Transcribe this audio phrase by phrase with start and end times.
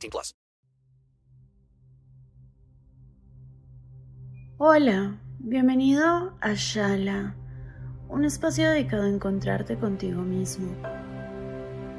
[0.00, 0.34] 18 plus.
[4.58, 7.34] Hola, bienvenido a Shala,
[8.08, 10.74] un espacio dedicado a encontrarte contigo mismo.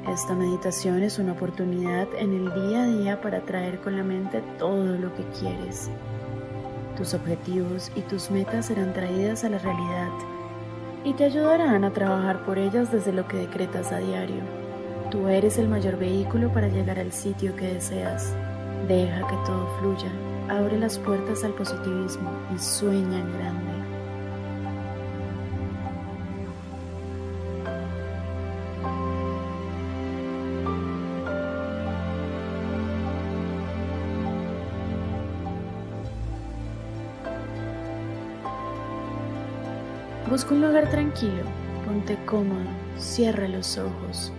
[0.08, 4.42] Esta meditación es una oportunidad en el día a día para traer con la mente
[4.58, 5.90] todo lo que quieres
[6.96, 10.10] tus objetivos y tus metas serán traídas a la realidad
[11.04, 14.61] y te ayudarán a trabajar por ellas desde lo que decretas a diario.
[15.12, 18.34] Tú eres el mayor vehículo para llegar al sitio que deseas.
[18.88, 20.10] Deja que todo fluya,
[20.48, 23.72] abre las puertas al positivismo y sueña en grande.
[40.30, 41.42] Busca un lugar tranquilo,
[41.84, 42.64] ponte cómodo,
[42.96, 44.32] cierra los ojos.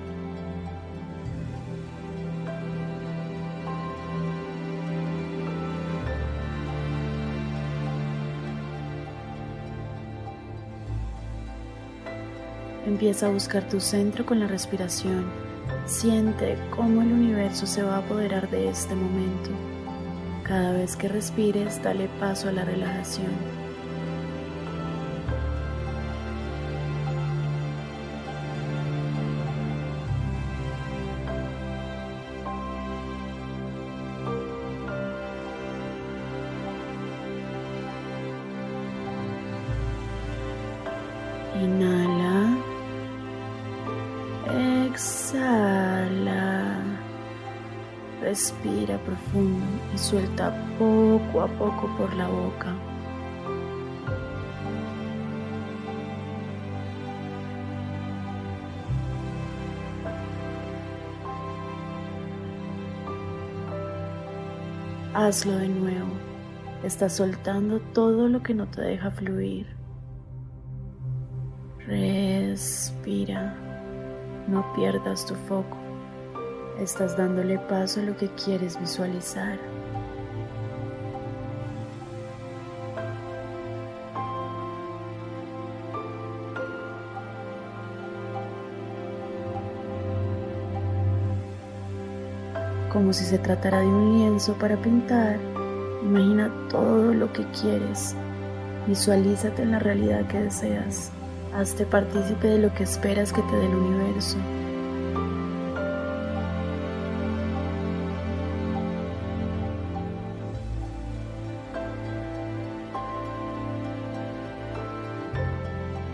[12.86, 15.26] Empieza a buscar tu centro con la respiración.
[15.86, 19.50] Siente cómo el universo se va a apoderar de este momento.
[20.44, 23.64] Cada vez que respires, dale paso a la relajación.
[44.94, 46.78] Exhala.
[48.22, 52.76] Respira profundo y suelta poco a poco por la boca.
[65.16, 66.12] Hazlo de nuevo.
[66.84, 69.66] Estás soltando todo lo que no te deja fluir.
[71.88, 73.73] Respira,
[74.48, 75.78] no pierdas tu foco.
[76.80, 79.60] Estás dándole paso a lo que quieres visualizar.
[92.92, 95.40] Como si se tratara de un lienzo para pintar,
[96.04, 98.16] imagina todo lo que quieres.
[98.88, 101.12] Visualízate en la realidad que deseas.
[101.56, 104.38] Hazte partícipe de lo que esperas que te dé el universo.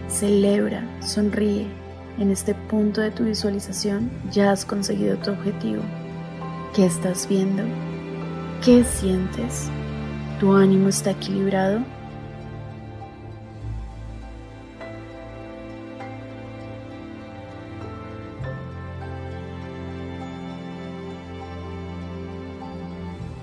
[0.09, 1.67] Celebra, sonríe.
[2.17, 5.81] En este punto de tu visualización ya has conseguido tu objetivo.
[6.75, 7.63] ¿Qué estás viendo?
[8.61, 9.69] ¿Qué sientes?
[10.41, 11.79] ¿Tu ánimo está equilibrado?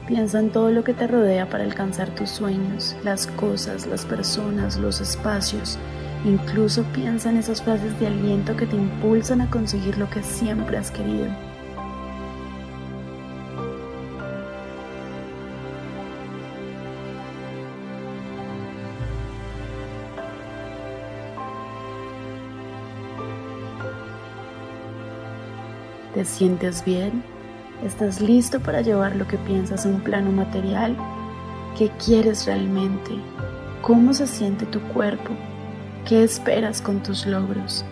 [0.07, 4.77] Piensa en todo lo que te rodea para alcanzar tus sueños, las cosas, las personas,
[4.77, 5.79] los espacios.
[6.25, 10.79] Incluso piensa en esas frases de aliento que te impulsan a conseguir lo que siempre
[10.79, 11.27] has querido.
[26.15, 27.36] ¿Te sientes bien?
[27.85, 30.97] ¿Estás listo para llevar lo que piensas a un plano material?
[31.77, 33.11] ¿Qué quieres realmente?
[33.83, 35.31] ¿Cómo se siente tu cuerpo?
[36.07, 37.85] ¿Qué esperas con tus logros?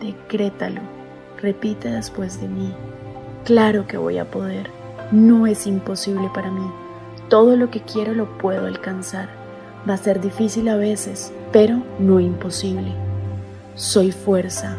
[0.00, 0.95] Decrétalo
[1.40, 2.72] Repite después de mí.
[3.44, 4.70] Claro que voy a poder.
[5.12, 6.66] No es imposible para mí.
[7.28, 9.28] Todo lo que quiero lo puedo alcanzar.
[9.88, 12.92] Va a ser difícil a veces, pero no imposible.
[13.74, 14.76] Soy fuerza.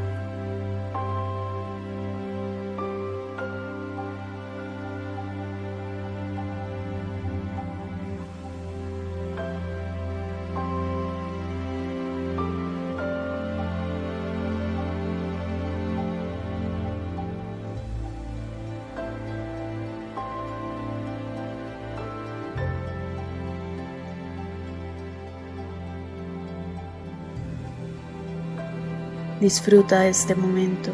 [29.40, 30.90] Disfruta este momento.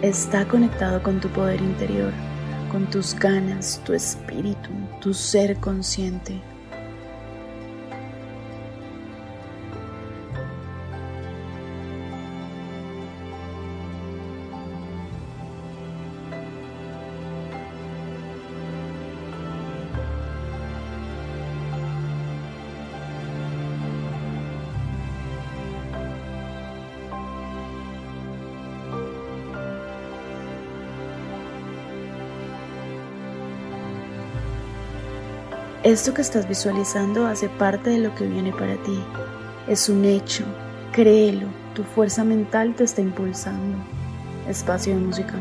[0.00, 2.10] Está conectado con tu poder interior,
[2.70, 4.70] con tus ganas, tu espíritu,
[5.02, 6.40] tu ser consciente.
[35.84, 39.02] Esto que estás visualizando hace parte de lo que viene para ti.
[39.66, 40.44] Es un hecho.
[40.92, 41.48] Créelo.
[41.74, 43.78] Tu fuerza mental te está impulsando.
[44.48, 45.34] Espacio de música.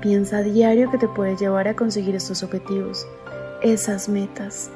[0.00, 3.06] Piensa a diario que te puede llevar a conseguir estos objetivos,
[3.62, 4.70] esas metas.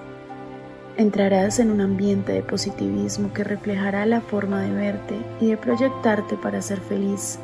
[0.99, 6.37] Entrarás en un ambiente de positivismo que reflejará la forma de verte y de proyectarte
[6.37, 7.38] para ser feliz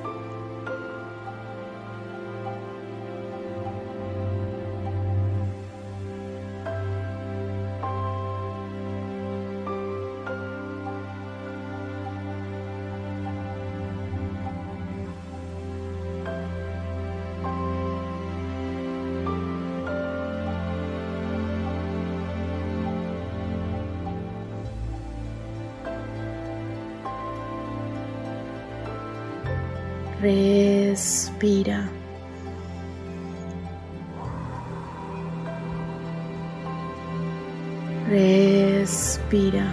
[30.20, 31.88] Respira.
[38.06, 39.72] Respira.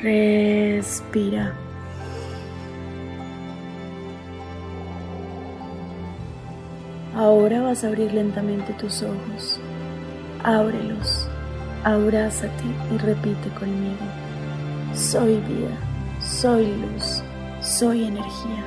[0.00, 1.54] Respira.
[7.16, 9.58] Ahora vas a abrir lentamente tus ojos.
[10.44, 11.28] Ábrelos.
[11.84, 14.04] Abrázate y repite conmigo.
[14.94, 15.76] Soy vida,
[16.18, 17.22] soy luz,
[17.60, 18.64] soy energía.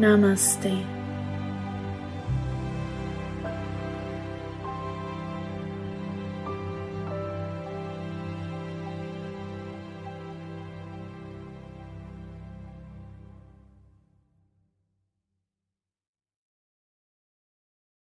[0.00, 0.99] Namaste.